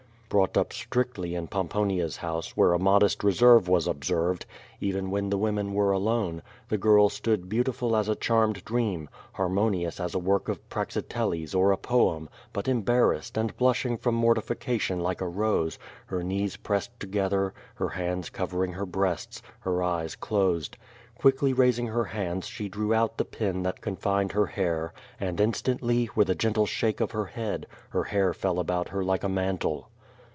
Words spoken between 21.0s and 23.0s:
Quickly raising her hands she drew